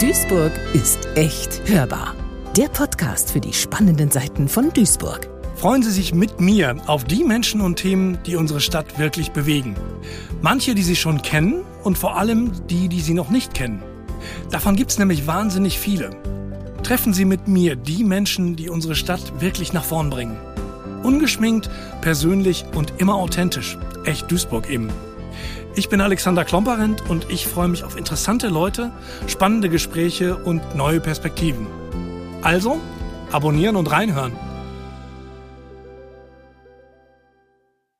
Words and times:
Duisburg 0.00 0.52
ist 0.74 1.08
echt 1.16 1.68
hörbar. 1.68 2.14
Der 2.56 2.68
Podcast 2.68 3.32
für 3.32 3.40
die 3.40 3.52
spannenden 3.52 4.12
Seiten 4.12 4.48
von 4.48 4.72
Duisburg. 4.72 5.28
Freuen 5.56 5.82
Sie 5.82 5.90
sich 5.90 6.14
mit 6.14 6.40
mir 6.40 6.76
auf 6.86 7.02
die 7.02 7.24
Menschen 7.24 7.60
und 7.60 7.80
Themen, 7.80 8.16
die 8.24 8.36
unsere 8.36 8.60
Stadt 8.60 9.00
wirklich 9.00 9.32
bewegen. 9.32 9.74
Manche, 10.40 10.76
die 10.76 10.84
Sie 10.84 10.94
schon 10.94 11.20
kennen 11.22 11.64
und 11.82 11.98
vor 11.98 12.16
allem 12.16 12.52
die, 12.68 12.88
die 12.88 13.00
Sie 13.00 13.12
noch 13.12 13.30
nicht 13.30 13.54
kennen. 13.54 13.82
Davon 14.52 14.76
gibt 14.76 14.92
es 14.92 15.00
nämlich 15.00 15.26
wahnsinnig 15.26 15.80
viele. 15.80 16.10
Treffen 16.84 17.12
Sie 17.12 17.24
mit 17.24 17.48
mir 17.48 17.74
die 17.74 18.04
Menschen, 18.04 18.54
die 18.54 18.68
unsere 18.68 18.94
Stadt 18.94 19.40
wirklich 19.40 19.72
nach 19.72 19.84
vorn 19.84 20.10
bringen. 20.10 20.38
Ungeschminkt, 21.02 21.70
persönlich 22.02 22.64
und 22.72 22.92
immer 22.98 23.16
authentisch. 23.16 23.76
Echt 24.04 24.30
Duisburg 24.30 24.70
eben. 24.70 24.90
Ich 25.78 25.88
bin 25.88 26.00
Alexander 26.00 26.44
Klomperent 26.44 27.08
und 27.08 27.30
ich 27.30 27.46
freue 27.46 27.68
mich 27.68 27.84
auf 27.84 27.96
interessante 27.96 28.48
Leute, 28.48 28.90
spannende 29.28 29.68
Gespräche 29.68 30.36
und 30.36 30.74
neue 30.74 30.98
Perspektiven. 30.98 31.68
Also, 32.42 32.80
abonnieren 33.30 33.76
und 33.76 33.88
reinhören. 33.88 34.32